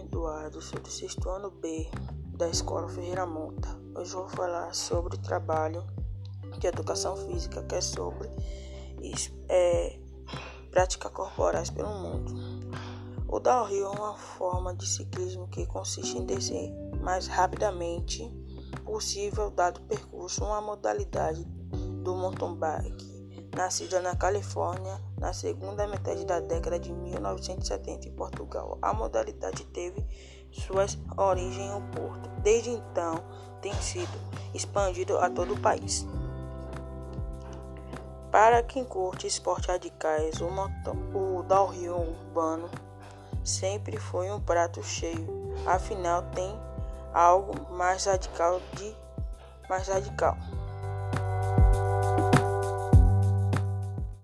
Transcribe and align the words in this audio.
Eduardo, 0.00 0.60
sou 0.60 0.80
do 0.80 0.90
sexto 0.90 1.30
ano 1.30 1.48
B 1.48 1.88
da 2.36 2.48
Escola 2.48 2.88
Ferreira 2.88 3.24
Monta. 3.24 3.68
Hoje 3.94 4.12
vou 4.12 4.28
falar 4.28 4.74
sobre 4.74 5.16
trabalho 5.18 5.86
de 6.58 6.66
educação 6.66 7.16
física, 7.16 7.62
que 7.62 7.76
é 7.76 7.80
sobre 7.80 8.28
é, 9.48 10.00
práticas 10.68 11.12
corporais 11.12 11.70
pelo 11.70 11.90
mundo. 11.90 12.34
O 13.28 13.38
downhill 13.38 13.86
é 13.86 13.90
uma 13.90 14.16
forma 14.16 14.74
de 14.74 14.84
ciclismo 14.84 15.46
que 15.46 15.64
consiste 15.66 16.18
em 16.18 16.26
descer 16.26 16.72
mais 17.00 17.28
rapidamente 17.28 18.28
possível 18.84 19.48
dado 19.48 19.80
percurso, 19.82 20.44
uma 20.44 20.60
modalidade 20.60 21.44
do 22.02 22.16
mountain 22.16 22.56
bike 22.56 23.13
nascida 23.56 24.00
na 24.00 24.16
Califórnia 24.16 25.00
na 25.18 25.32
segunda 25.32 25.86
metade 25.86 26.24
da 26.24 26.40
década 26.40 26.78
de 26.78 26.92
1970 26.92 28.08
em 28.08 28.12
Portugal. 28.12 28.78
A 28.82 28.92
modalidade 28.92 29.64
teve 29.66 30.04
suas 30.50 30.98
origens 31.16 31.70
no 31.70 31.80
Porto. 31.92 32.28
Desde 32.42 32.70
então, 32.70 33.22
tem 33.60 33.72
sido 33.74 34.18
expandido 34.52 35.18
a 35.18 35.30
todo 35.30 35.54
o 35.54 35.60
país. 35.60 36.06
Para 38.30 38.62
quem 38.62 38.84
curte 38.84 39.26
esportes 39.26 39.66
radicais, 39.66 40.40
o, 40.40 40.48
o 41.16 41.42
downhill 41.44 41.96
urbano 41.96 42.68
sempre 43.44 43.96
foi 43.96 44.30
um 44.30 44.40
prato 44.40 44.82
cheio. 44.82 45.54
Afinal, 45.66 46.22
tem 46.34 46.52
algo 47.12 47.72
mais 47.72 48.04
radical 48.04 48.60
de 48.74 48.94
mais 49.68 49.86
radical. 49.86 50.36